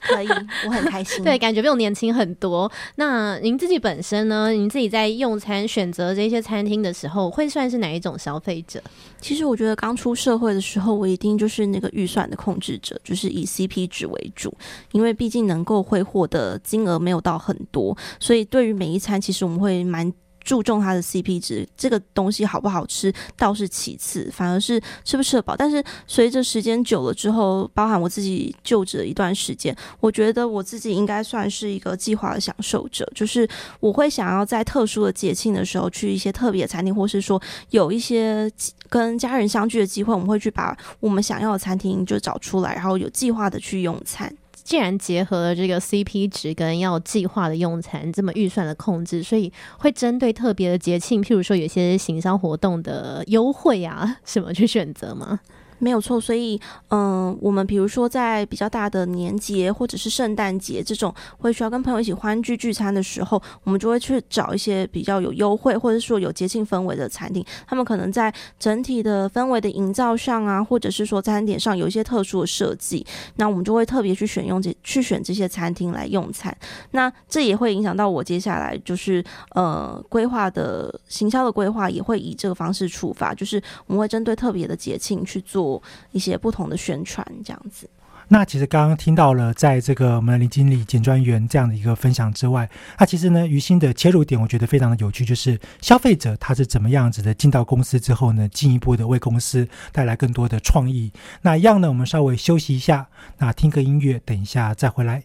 [0.00, 0.28] 可以，
[0.66, 1.22] 我很开心。
[1.24, 2.70] 对，感觉比我年轻很多。
[2.96, 4.50] 那您自己本身呢？
[4.50, 8.82] 您自己在用餐选择这些餐厅的时候，会算是哪一种消费者？
[9.20, 14.52] 其实我觉得刚出社会的时候，我一定就是那个预算的控制者，就是以 CP 值为主，
[14.92, 20.12] 因为毕竟能够挥霍的金额没有到很多，所以对于每一餐，其实我们会蛮。
[20.50, 25.54] 注重它的 CP 值，这个东西好不好吃倒是其次，反而是吃不吃得饱。
[25.56, 38.50] 但是随着时间久了之后，包含我自己就职了一段时间，我觉得我自己应该算是一个计划的享受者，就是我会想要在特殊的节庆的时候去一些特别的餐厅，或是说有一些
[38.88, 44.36] 跟家人相聚的机会，我们会去把我们想要的餐厅就找出来，然后有计划的去用餐。
[44.62, 55.40] 既然结合了这个 CP 值跟要计划的用餐这么预算的控制，所以会针对特别的节庆，譬如说有些行销活动的优惠啊什么去选择吗？
[55.80, 67.42] 没有错，所以嗯，我们比如说在比较大的年节或者是圣诞节这种会需要跟朋友一起欢聚聚餐的时候，我们就会去找一些比较有优惠或者说有节庆氛围的餐厅。
[67.66, 76.54] 他们可能在整体的氛围的营造上啊，或者是说餐点上有一些特殊的设计，那我们就会特别去选用这去选这些餐厅来用餐。
[76.90, 85.69] 那这也会影响到我接下来就是呃规划的行销的规划，也会以这个方式出发，就是我们会针对特别的节庆去做。
[86.12, 87.90] 一些不同的宣传，这样子。
[88.32, 101.12] 那其实刚刚听到了，在这个我们的林经理、简专员这样的一个分享之外，那其实呢，于心的切入点我觉得非常的有趣，就是消费者他是怎么样子的进到公司之后呢，进一步的为公司带来更多的创意。
[101.42, 105.24] 那一样呢，我们稍微休息一下，那听个音乐，等一下再回来。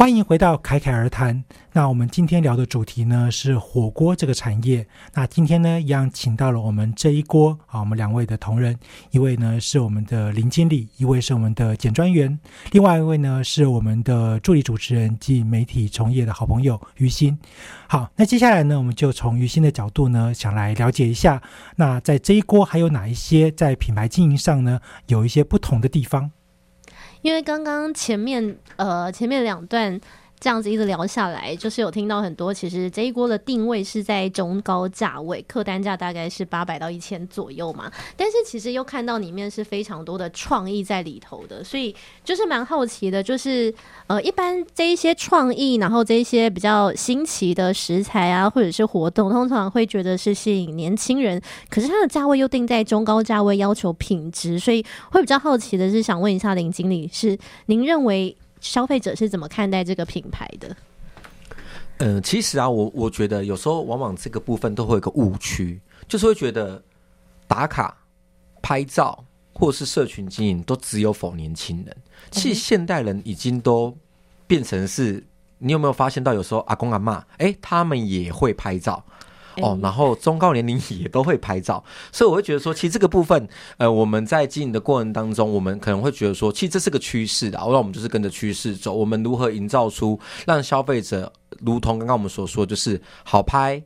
[0.00, 1.44] 欢迎回到侃侃而谈。
[1.74, 4.86] 那我们今天聊的主题呢是火锅这个产业。
[5.12, 8.74] 那今天呢，一样请到了我们这一锅啊，我们两位的同仁，
[9.10, 12.40] 一位呢是我们的林经理，一位是我们的简专员，
[12.72, 17.38] 另外一位呢是我们的助理主持人及媒体从业的好朋友于心。
[17.86, 21.42] 好，那接下来呢，我们就从于心的角度呢，想来了解一下，
[21.76, 26.30] 那在这一锅还有哪一些在品牌经营上呢，有一些不同的地方。
[27.22, 30.00] 因为刚刚前面呃前面两段
[30.40, 37.92] 这样子一直聊下来，就是有听到很多，其实这一锅的定位是在中高价位，客单价大概是八百到一千左右嘛。
[38.16, 43.72] 但是其实又看到里面是非常多的创意在里头的，所以就是蛮好奇的，就是
[44.06, 51.38] 呃一般这一些创意，然后这一些比较新奇的食材啊，或者是活动，通常会觉得是吸引年轻人，
[51.68, 58.34] 可是它的价位又定在中高价位，要求品质，所以会比较好奇的是，想问一下林经理，是您认为？
[58.60, 60.76] 消费者是怎么看待这个品牌的？
[61.98, 66.82] 嗯，其实啊，我我觉得有时候往往这个部分都会有个误区，就是会觉得
[67.46, 67.96] 打卡、
[68.62, 71.96] 拍照或是社群经营都只有否年轻人。
[72.30, 73.94] 其实现代人已经都
[74.46, 75.22] 变成是，
[75.58, 79.04] 你有没有发现到有时候阿公阿妈哎，他们也会拍照。
[79.56, 81.82] 哦，然后中高年龄也都会拍照，
[82.12, 83.48] 所以我会觉得说，其实这个部分，
[83.78, 88.92] 呃，我们在经营的过程当中，我们可能会觉得说，其实这是个趋势的，那我们就是跟着趋势走。
[88.92, 93.82] 我们如何营造出让消费者，如同刚刚我们所说，就是好拍、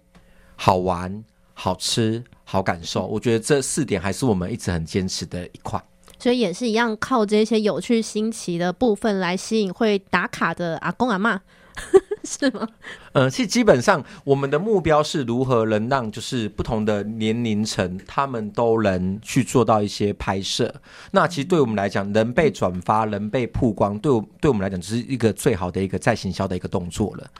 [0.57, 3.07] 好玩、好吃、好感受？
[3.07, 5.83] 我觉得这四点还是我们一直很坚持的一块。
[6.19, 11.41] 所以也是一样，靠这些有趣新奇的部分来吸引会打卡的阿公阿妈。
[12.23, 12.69] 是吗？
[13.15, 20.75] 呃，其实基本上我们的目标是如何能让就是不同的年龄层，他们都能去做到一些拍摄。
[21.13, 27.31] 那其实对我们来讲，能被转发、能被曝光，对我对我们来讲，只是一个最好的一个再行销的一个动作了。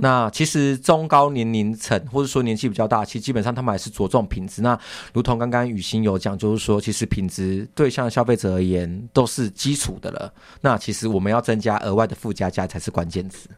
[0.00, 4.62] 那其实中高年龄层或者说年纪比较大，其实基本上他们还是着重品质。
[4.62, 4.78] 那
[5.12, 10.32] 如同刚刚雨欣有讲，就是说其实品质对向消费者而言都是基础的了。
[10.62, 13.50] 那其实我们要增加额外的附加价才是关键词。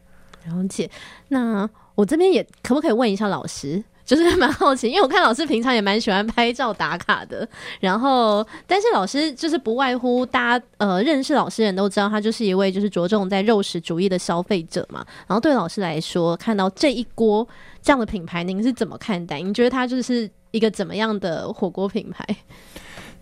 [0.45, 0.89] 了解，
[1.29, 3.83] 那我这边也可不可以问一下老师？
[4.05, 7.47] 就是蛮好奇，因为我看老师平常也蛮喜欢拍照打卡的。
[7.79, 15.05] 然后，但是老师就是不外乎大家呃认识老师人都知道，他就是一位就是着重在肉食主义的消费者嘛。
[15.25, 17.47] 然后对老师来说，看到这一锅
[17.81, 19.39] 这样的品牌，您是怎么看待？
[19.39, 22.25] 您觉得它就是一个怎么样的火锅品牌？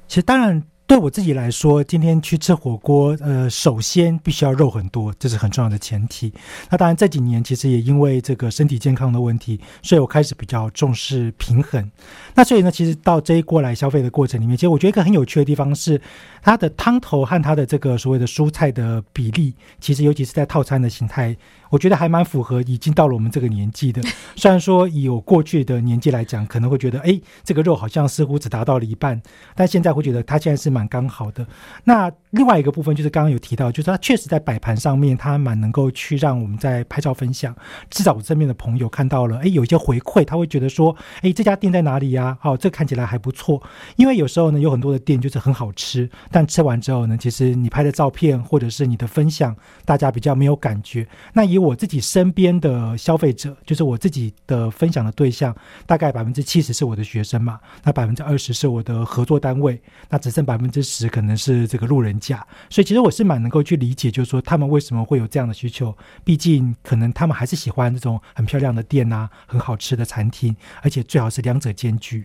[0.08, 0.64] 其实当然。
[0.92, 6.34] 对我自己来说，今天去吃火锅，呃，首先必须要肉很多，这是很重要的前提。
[6.70, 11.90] 那当然这几年其实也因为这个身体健康的问题，所以我开始比较重视平衡。
[12.36, 16.02] 那所以呢，其实到这一锅来消费的过程里面，其实我觉得一个很有趣的地方是，
[16.42, 21.34] 它的汤头和它的这个所谓的蔬菜的比例，其实尤其是在套餐的形态。
[21.70, 24.02] 我觉得还蛮符合已经到了我们这个年纪的。
[24.36, 29.22] 虽然说以有过去的年纪来讲，可能会觉得，哎，这个肉好像似乎只达到了一半，
[29.56, 31.46] 但现在会觉得它现在是蛮蛮刚好的。
[31.84, 37.56] 那另外一个部分就是刚刚有提到，就是它确实在摆盘上面，它蛮能够去让我们在拍照分享。
[37.90, 42.36] 至少我身边的朋友看到了，哎，有一些回馈，他会觉得说，哎，这家店在哪里呀？
[42.42, 43.62] 哦，这看起来还不错。
[43.96, 49.56] 因为有时候呢，有很多的店就是很好吃，但吃完之后呢，其实你拍的照片或者是你的分享，
[49.86, 51.08] 大家比较没有感觉。
[51.34, 55.56] 那以我自己身边的消费者，就是我自己的分享的对象，
[55.86, 59.80] 大概百分之七十是我的学生嘛，那百分之二十是我的合作单位，
[60.10, 62.46] 那只剩百分之十可能是这个路人甲。
[62.70, 65.96] 所以其实我是蛮能够去理解，就是说他们为什么会有这样的需求。
[66.24, 72.24] 毕竟可能他们还是喜欢这种很漂亮的店啊，很好吃的餐厅，而且最好是两者兼具。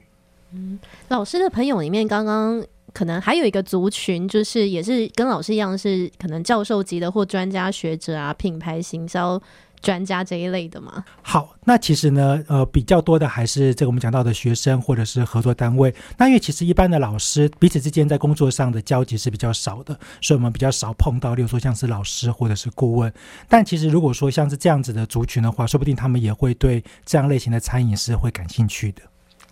[0.53, 0.79] 嗯，
[1.09, 2.65] 老师的朋友里面刚刚。
[2.93, 9.39] 可能还有一个族群，就是也是跟老师一样，是可能教授级的或专家学者啊，品牌行销
[9.87, 11.05] 专家这一类的吗。
[11.23, 15.95] 好，那其实呢，呃，比较多的还是这个我们讲到的学生或者是合作单位。
[16.19, 23.13] 那因为其实一般的老师彼此之间在工作上的交集是比较少的，所以我们比较少碰到，例如说像是老师或者是顾问。
[23.49, 29.03] 但其实如果说像是这样子的族群的话，说不定他们也会对这样类型的餐饮是会感兴趣的。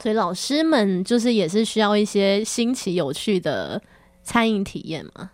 [0.02, 3.80] 所以老师们就是也是需要一些新奇有趣的
[4.24, 5.30] 餐饮体验嘛。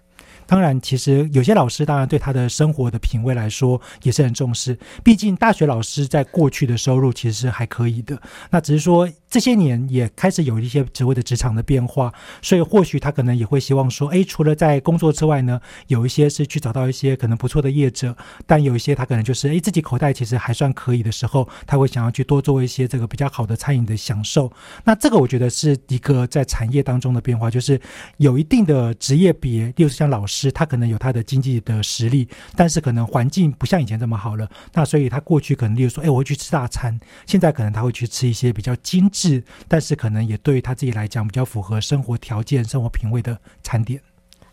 [0.51, 4.77] 当然，其实有些老师当然对他的生活的品味来说也是很重视。
[5.05, 8.21] 毕竟大学老师在过去的收入其实是还可以的，
[8.51, 24.51] 那只是说这些年也开始有一些职位的职场的变化，所以或许他可能也会希望说，哎，除了在工作之外呢，有一些是去找到一些可能不错的业者，但有一些他可能就是哎自己口袋其实还算可以的时候，他会想要去多做一些这个比较好的餐饮的享受。
[24.83, 27.81] 那这个我觉得是一个在产业当中的变化，就是
[28.17, 30.40] 有一定的职业别，例如像老师。
[30.49, 34.49] 他可能有他的经济的实力，但是可能环境不像以前这么好了。
[34.73, 36.97] 那所以他过去可能，例如说，哎，我会去吃大餐。
[37.27, 44.01] 现在可能他会去吃一些比较精致，但是可能也对于他自己来讲比较符合生活条件、生活品味的餐点。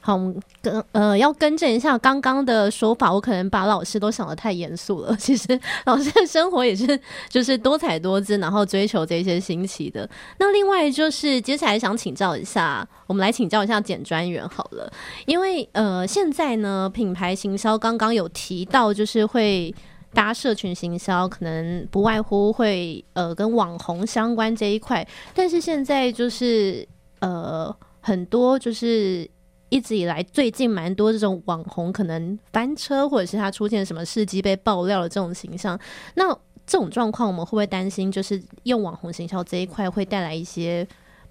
[0.07, 0.17] 好，
[0.61, 5.13] 跟呃要更正一下刚刚的说法，我可能把老师都想的太严肃了。
[5.19, 6.97] 其实老师的生活也是
[7.27, 10.09] 就是多彩多姿，然后追求这些新奇的。
[10.39, 14.89] 那另外就是接下来想请教一下，我们来请教一下简专员好了，
[15.25, 19.75] 因为呃现在呢品牌行销刚刚有提到，就是会
[20.13, 25.05] 搭社群行销，可能不外乎会呃跟网红相关这一块，
[25.35, 26.87] 但是现在就是
[27.19, 29.29] 呃很多就是。
[29.69, 35.77] 一直以来，最近蛮多这种网红可能翻车，或者是他出现什么事迹被爆料的这种形象。
[36.15, 36.33] 那
[36.65, 40.87] 这种状况，我们会不会担心，就是用网红行销这一块会带来一些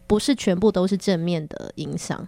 [0.07, 2.27] 不是全部都是正面的影响？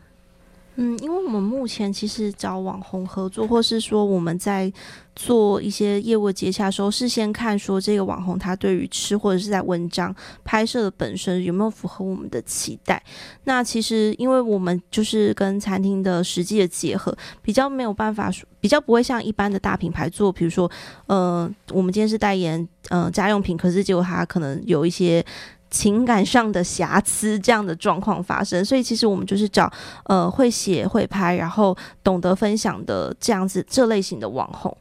[0.80, 4.72] 嗯，因为我们目前其实找网红合作，或是说我们在
[5.16, 10.14] 做一些业务接洽的时候，事先看说这个网红他对于吃或者是在文章
[10.44, 13.02] 拍摄的本身有没有符合我们的期待。
[13.42, 17.12] 那其实因为我们就是跟餐厅的实际的结合，
[17.42, 20.70] 比较没有办法，比较不会像一般的大品牌做，比如说，
[21.06, 25.24] 呃，我们今天是代言，呃，家用品，可是结果他可能有一些。
[25.70, 29.70] 情感上的瑕疵这样的状况发生，所以其实我们就是找
[30.04, 34.76] 呃会写会拍，然后懂得分享的这样子这类型的网红，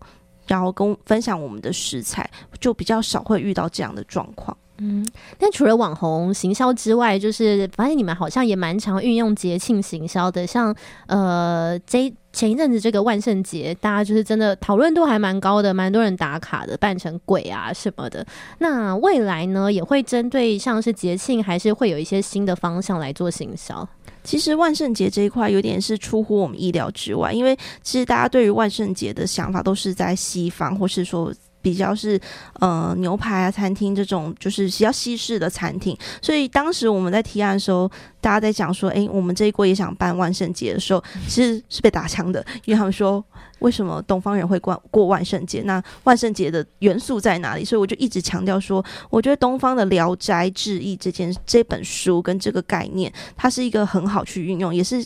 [0.48, 2.30] 然后跟分享我们的食材，
[2.60, 4.56] 就比较少会遇到这样的状况。
[4.80, 5.06] 嗯，
[5.38, 10.76] 但除了网红行销之外，就是发现你们好像也蛮常运用节庆行销的，像
[11.08, 12.14] 呃这。
[12.34, 18.24] 前一阵子这个万圣节，大家就是真的讨论度还蛮高的，蛮多人打卡的，扮成鬼啊什么的。
[18.60, 23.88] 那未来呢，也会针对像是节庆，还是会有一些新的方向来做行销。
[24.24, 31.34] 其实万圣节这一块有点是出乎我们意料之外，因为其实大家对于万圣节的想法都是在西方，或是说。
[31.62, 32.20] 比较是
[32.60, 37.89] 呃牛排啊餐厅这种就是比较西式的餐厅，所以当时我们在提案的时候，
[38.22, 43.24] 大家在讲说，哎，我们这一锅也想办万圣节的时候，其实是被打枪的，因为他们说
[43.60, 45.62] 为什么东方人会过过万圣节？
[45.64, 47.66] 那万圣节的元素在哪里？
[47.66, 55.03] 所以我就一直强调说，我觉得东方的《聊斋志异》这件这本书跟这个概念，它是一个很好去运用，也是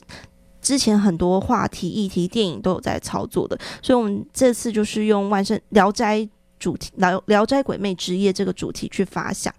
[0.61, 6.19] 之前很多话题议题电影都有在操作的，所以我们这次就是用万圣《聊斋》。
[6.61, 9.51] 主题《聊聊斋鬼魅之夜》这个主题去发想，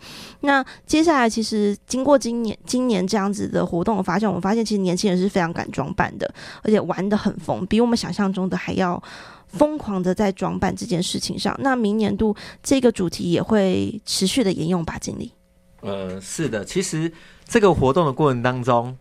[0.42, 6.32] 那接下来其实经过今年今年这样子的活动，我发现我们发现其实年轻人是非常敢装扮的，
[6.62, 9.02] 而且玩的很疯，比我们想象中的还要
[9.48, 11.58] 疯狂的在装扮这件事情上。
[11.60, 15.32] 那明年度这个主题也会持续的沿用吧，经理。
[15.80, 17.12] 呃，是的，其实
[17.44, 18.96] 这个活动的过程当中。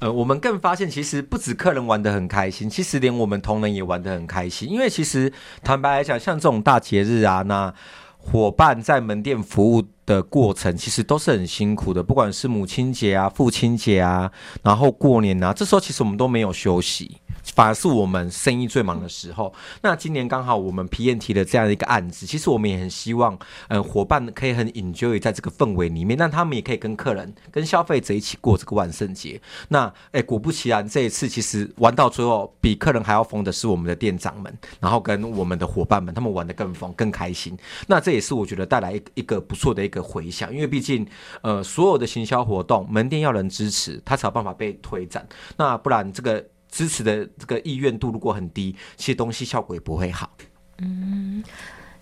[0.00, 4.68] 呃，我们更发现，其实不止客人玩得很开心，其实连我们同仁也玩得很开心。
[4.68, 5.30] 因为其实
[5.62, 7.72] 坦白来讲，像这种大节日啊，那
[8.16, 12.02] 伙伴在门店服务的过程，其实都是很辛苦的。
[12.02, 14.32] 不管是母亲节啊、父亲节啊，
[14.62, 17.19] 然后过年啊，这时候其实我们都没有休息。
[17.54, 19.52] 反而是我们生意最忙的时候。
[19.82, 23.38] 那今年刚好我们皮验提了这样一个案子，其实我们也很希望，
[23.68, 29.40] 嗯，伙伴可以很 enjoy 在这个氛围里面，让他们也可以跟客人、跟消费者一起过这个万圣节。
[29.68, 37.56] 那，哎，果不其然，这一次其实玩到最后，比客人还要疯的是我们的店长们，然后跟我们的伙伴们，他们玩的更疯、更开心。
[37.86, 41.06] 那这也是我觉得带来一一个不错的一个回响，因为毕竟，
[41.42, 45.26] 呃，所有的行销活动，门店要人支持，它才有办法被推展。
[45.56, 46.44] 那不然这个。
[46.70, 50.30] 支持的这个意愿度如果很低，其实东西效果也不会好。
[50.78, 51.42] 嗯，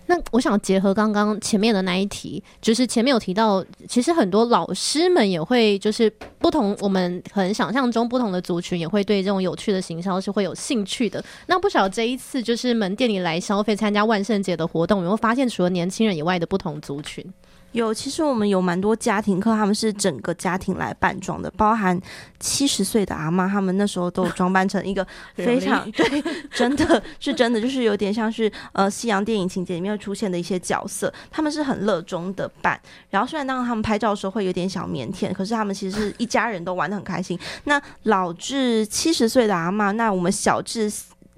[0.05, 11.23] 那我想结合刚刚前面的那一题，就是前面有提到，其实很多老师们也会，就是不同我们可能想象中不同的族群，也会对这种有趣的行销是会有兴趣的。
[11.47, 17.25] 那不晓这一次就是门店里来消费参加万圣节的活动，有没有发现除了年轻人以外的不同族群？
[17.73, 21.99] 有，其实我们有蛮多家庭课，他们是整个家庭来扮装的，包含
[22.39, 25.05] 七十岁的阿妈，他们那时候都装扮成一个
[25.35, 32.79] 非常对，真的是真的，就是有点像是呃西洋电影情节里面会出现的一些角色，他们是很热衷的扮。
[33.09, 37.39] 然后虽然当他们拍照的时候会有点小腼腆，可是他们其实是一家人都玩的很开心。
[37.65, 40.91] 那老至七十岁的阿妈，那我们小至。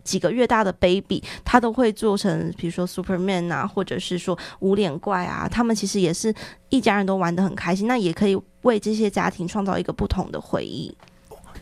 [0.03, 6.33] 几个月大的 baby，他都会做成，比如说 Superman 啊，或者是说无脸怪啊，他们其实也是
[6.69, 10.95] 一家人都玩得很开心，那也可以为这些家庭创造一个不同的回忆。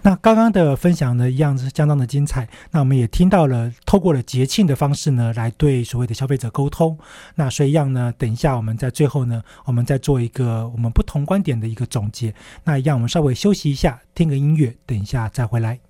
[0.02, 2.48] 那刚刚的分享呢，一样是相当的精彩。
[2.72, 6.98] 那我们也听到了，透过了节庆的方式呢，来对所谓的消费者沟通。
[7.36, 12.34] 那所以一样呢，等一下我们在最后呢，我们再做一个我们不同观点的一个总结。
[12.64, 15.89] 那一样，我们稍微休息一下，听个音乐，等一下再回来。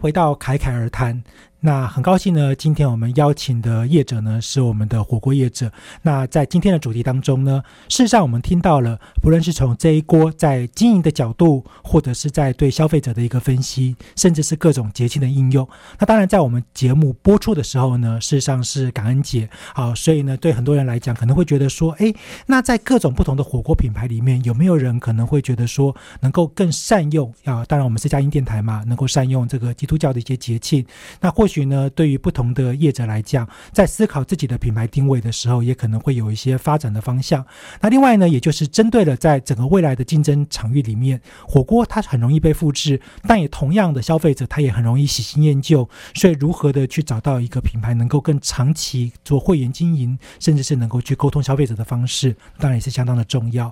[0.00, 1.22] 回到侃侃而谈。
[1.60, 5.68] 那很高兴呢，今天我们邀请的业者呢是我们的火锅业者。
[6.02, 15.68] 那在今天的主题当中呢，事实上我们听到了，不论是从这一锅在经营的角度，或者是在对消费者的一个分析，甚至是各种节庆的应用。
[15.98, 22.14] 那当然，在我们节目播出的时候呢，事实上是感恩节，好，所以呢，对很多人来讲，可能会觉得说，诶，
[22.46, 27.34] 那在各种不同的火锅品牌里面，有没有人可能会觉得说，能够更善用？
[27.44, 30.84] 啊，当然我们是佳音电台嘛，能够善用这个基督教的一些节庆，
[31.20, 37.44] 那或许呢，对于不同的业者来讲，在思考自己的品牌定位的时候，也可能会有一些发展的方向。
[37.80, 45.88] 那另外呢，也就是针对了在整个未来的竞争场域里面，火锅它很容易被复制，但也同样的消费者他也很容易喜新厌旧。
[46.14, 53.70] 所以，如何的去找到一个品牌能够更长期做会员经营，甚至是能够去沟通消费者的方式，当然也是相当的重要。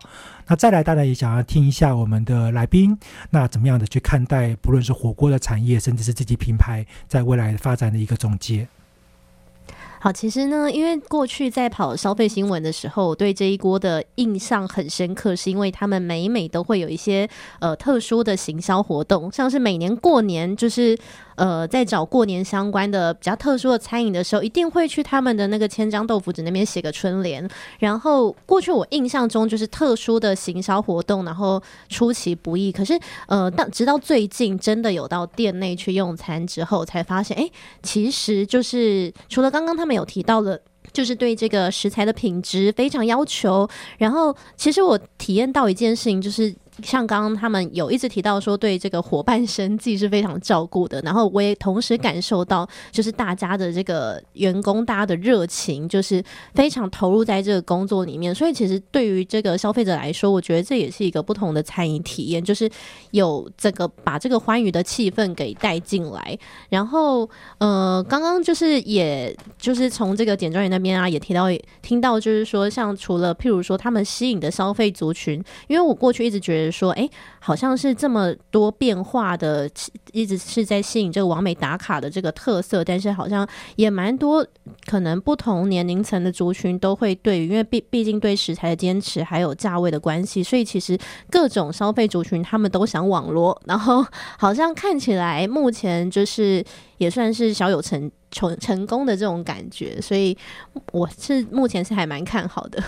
[0.49, 2.97] 那再来，大家也想要听一下我们的来宾，
[3.31, 8.67] 那怎么样的去看待不论是火锅的产业，甚至是自己品牌在未来发展的一个总结。
[9.99, 17.29] 好，其实呢，因为过去在跑消费新闻的时候，对这一锅的印象很深刻，是因为他们每每都会有一些
[17.59, 20.97] 呃特殊的行销活动，像是每年过年，就是
[21.37, 27.49] 呃在找过年相关的比较特殊的餐饮的时候，一定会去他们的那个千张豆腐纸那边写个春联。
[27.79, 32.73] 然后过去我印象中就是特殊的行销活动，然后出其不意。
[32.73, 37.49] 可是呃，到直到最近真的有到店内去用餐之后，才发现，哎，
[37.83, 40.59] 其实就是除了刚刚他们有提到了。
[40.93, 43.69] 就是对这个食材的品质非常要求，
[43.99, 51.01] 然后其实我体验到一件事情，就是像刚刚他们有一直提到说，对这个伙伴生计是非常照顾的。
[51.03, 56.23] 然后我也同时感受到，就是大家的这个员工，大家的热情，就是
[56.55, 58.35] 非常投入在这个工作里面。
[58.35, 62.71] 所以其实对于这个消费者来说，我觉得这也是一个不同的餐饮体验，就是
[63.13, 66.39] 有这个把这个欢愉的气氛给带进来。
[66.69, 71.47] 然后呃，刚刚就是也就是从这个简专员那边啊，也提到
[71.81, 77.09] 听到就是说，像除了譬如说他们吸引的消费族群，因为我过去一直觉得说，哎，
[77.39, 79.69] 好像是这么多变化的，
[80.13, 83.47] 一直是在吸引这个完美打卡的这个特色，但是好像
[83.77, 84.47] 也蛮多，
[84.87, 90.99] 可能不同年龄层的族群都会对，因为毕毕竟对食材的坚持还有价位的关系，所以其实
[91.31, 94.05] 各种消费族群他们都想网络，然后
[94.39, 96.65] 好像看起来目前就是
[96.99, 100.37] 也算是小有成成成功的这种感觉，所以
[100.93, 102.83] 我是目前是还蛮看好的。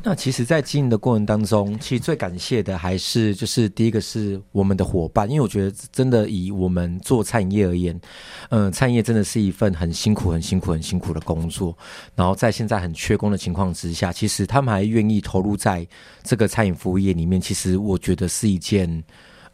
[0.00, 8.00] 那其实，在经营的过程当中，其实最感谢的还是就是第一个是我们的伙伴，因为我觉得真的以我们做餐饮业而言，
[8.48, 11.76] 嗯，餐饮业真的是一份很辛苦、很辛苦、很辛苦的工作。
[12.14, 15.86] 然后在现在很缺工的情况之下，其实他们还愿意投入在
[16.22, 19.04] 这个餐饮服务业里面，其实我觉得是一件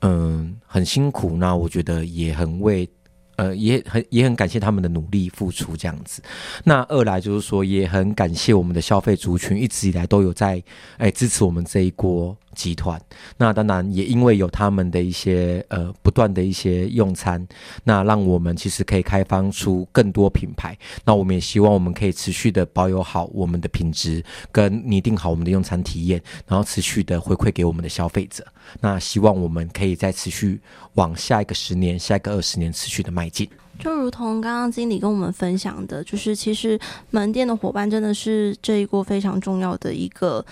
[0.03, 1.36] 嗯很辛苦。
[1.36, 2.88] 那我觉得也很为。
[3.37, 6.22] 呃，也很也很感谢他们的努力付出这样子。
[6.64, 10.62] 那二来就是说，也很感谢我们的消费族群一直以来都有在
[10.99, 12.37] 哎支持我们这一锅。
[12.55, 13.00] 集团，
[13.36, 17.46] 那当然也因为有他们的一些呃不断的一些用餐，
[17.82, 20.76] 那让我们其实可以开放出更多品牌。
[21.05, 28.44] 那我们也希望我们可以持续的保有好我们的品质，跟拟定好我们的用餐体验，然后持续的回馈给我们的消费者。
[28.80, 30.61] 那希望我们可以再持续
[30.94, 33.48] 往下一个十年、下一个二十年持续的迈进。
[33.80, 36.78] 就如同刚刚经理跟我们分享的，就是其实
[37.11, 40.44] 门店的伙伴真的是这一锅非常重要的一个。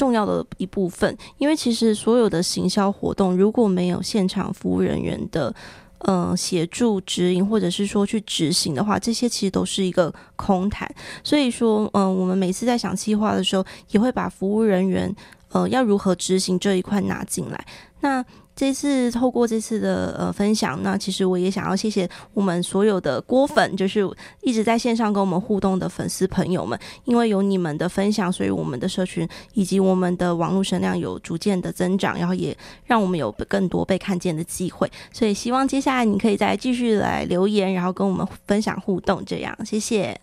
[0.00, 5.54] 重要的一部分，因为其实所有的行销活动，如果没有现场服务人员的
[6.06, 10.90] 嗯协助指引，或者是说去执行的话，这些其实都是一个空谈。
[11.22, 15.14] 所以说，嗯，我们每次在想计划的时候，也会把服务人员
[15.50, 17.62] 呃要如何执行这一块拿进来。
[18.00, 18.24] 那
[18.56, 24.06] 这次透过这次的呃分享，那其实我也想要谢谢我们所有的锅粉，就是
[24.42, 34.90] 一直在线上跟我们互动的粉丝朋友们，因为有你们的分享，所以我们的社群以及我们的网络声量有逐渐的增长，然后也让我们有更多被看见的机会。
[35.10, 40.20] 所以希望接下来你可以再继续来留言，然后跟我们分享互动，这样谢谢。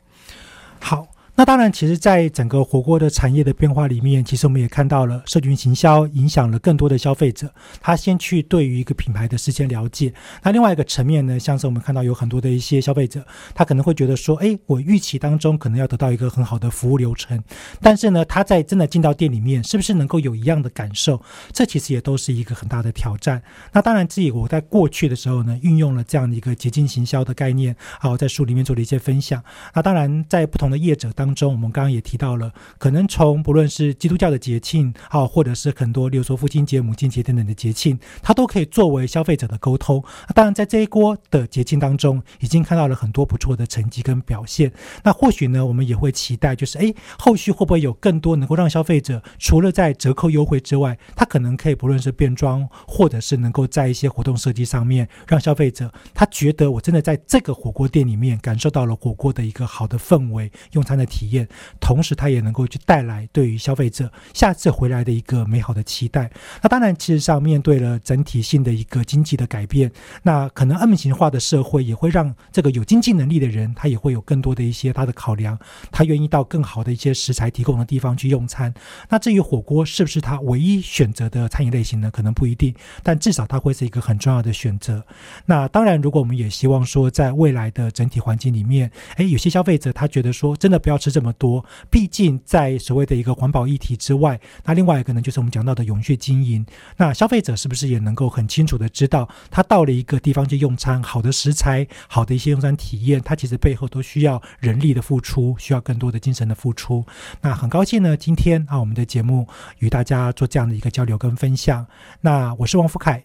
[0.80, 1.17] 好。
[1.40, 7.48] 那当然，其实，在整个火锅的产业的变化里面，其实我们也看到了社群行销影响了更多的消费者。
[7.80, 10.12] 他先去对于一个品牌的事先了解。
[10.42, 13.24] 那另外一个层面呢，像是我们看到有很多的一些消费者，
[13.54, 17.40] 他可能会觉得说，哎，我预期当中可能要得到一个很好的服务流程，
[17.80, 21.22] 但是呢，他在真的进到店里面，是不是能够有一样的感受？
[21.54, 23.40] 这其实也都是一个很大的挑战。
[23.72, 29.44] 那当然，自己我在过去的时候呢，运用了这样的一个捷径行销的概念，好，在书里面做了一些分享。
[29.76, 31.27] 那当然，在不同的业者当。
[31.28, 40.02] 当中，我们刚刚也提到了，可能从不论是基督教的节庆，啊，或者是很多，例如说父亲节、母亲节等等的节庆，它都可以作为消费者的沟通。
[40.34, 44.72] 当然，在这一锅的节庆当中，已经看到了很多不错的成绩跟表现。
[45.04, 61.17] 那或许呢，我们也会期待，就是哎，后续会不会有更多能够让消费者除了在折扣优惠之外，他可能可以不论是变装，或者是能够在一些活动设计上面，让消费者他觉得我真的在这个火锅店里面感受到了火锅的一个好的氛围，用餐的体。
[61.18, 61.48] 体验，
[61.80, 66.30] 同时它也能够去带来对于消费者下次回来的一个美好的期待。
[66.62, 69.92] 那当然，其实上面对了整体性的一个经济的改变，
[70.22, 75.58] 那可能 M 型化的社会也会让这个有经济能力的人，他也会有更多的一些他的考量，
[75.92, 78.72] 他愿意到更好的一些食材提供的地方去用餐。
[79.10, 82.12] 那至于火锅是不是他唯一选择的餐饮类型呢？
[82.12, 85.04] 可能不一定，但至少它会是一个很重要的选择。
[85.48, 91.07] 那当然，如果我们也希望说，在未来的整体环境里面，诶，有些消费者他觉得说，真的不要吃。
[91.12, 96.66] 这么多，毕竟在所谓的一个环保议题之外，那另外一个呢，就是我们讲到的永续经营。
[96.98, 107.06] 那消费者是不是也能够很清楚的知道，他到了一个地方去用餐，好的食材，好的一些用餐体验，它其实背后都需要人力的付出，需要更多的精神的付出。
[107.42, 109.48] 那很高兴呢，今天啊，我们的节目
[109.80, 111.86] 与大家做这样的一个交流跟分享。
[112.22, 113.24] 那我是王福凯，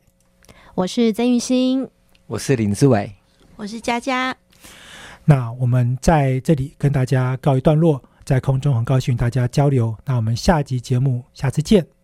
[0.75, 1.89] 我是曾玉欣，
[2.27, 3.13] 我是林志伟，
[3.57, 4.37] 我是佳佳。
[5.25, 9.97] 那我们在这里跟大家告一段落，在空中很高兴与大家交流。
[10.05, 12.02] 那我们下集节目下次见。